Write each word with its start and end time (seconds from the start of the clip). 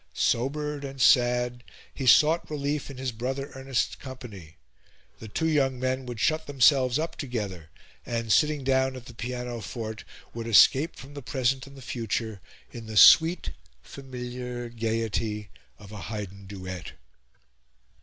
Sobered 0.15 0.83
and 0.83 0.99
sad, 0.99 1.63
he 1.93 2.07
sought 2.07 2.49
relief 2.49 2.89
in 2.89 2.97
his 2.97 3.11
brother 3.11 3.51
Ernest's 3.53 3.93
company; 3.93 4.57
the 5.19 5.27
two 5.27 5.47
young 5.47 5.79
men 5.79 6.07
would 6.07 6.19
shut 6.19 6.47
themselves 6.47 6.97
up 6.97 7.15
together, 7.15 7.69
and, 8.03 8.31
sitting 8.31 8.63
down 8.63 8.95
at 8.95 9.05
the 9.05 9.13
pianoforte, 9.13 10.03
would 10.33 10.47
escape 10.47 10.95
from 10.95 11.13
the 11.13 11.21
present 11.21 11.67
and 11.67 11.77
the 11.77 11.83
future 11.83 12.41
in 12.71 12.87
the 12.87 12.97
sweet 12.97 13.51
familiar 13.83 14.69
gaiety 14.69 15.51
of 15.77 15.91
a 15.91 16.01
Haydn 16.01 16.47
duet. 16.47 16.93